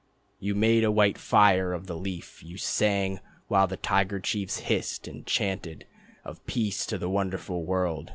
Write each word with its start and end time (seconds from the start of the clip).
You 0.39 0.55
made 0.55 0.83
a 0.83 0.89
white 0.91 1.19
fire 1.19 1.73
of 1.73 1.85
The 1.85 1.95
Leaf. 1.95 2.41
You 2.41 2.57
sang 2.57 3.19
while 3.49 3.67
the 3.67 3.77
tiger 3.77 4.19
chiefs 4.19 4.57
hissed. 4.61 5.05
You 5.05 5.21
chanted 5.27 5.85
of 6.25 6.43
"Peace 6.47 6.87
to 6.87 6.97
the 6.97 7.07
wonderful 7.07 7.63
world." 7.63 8.09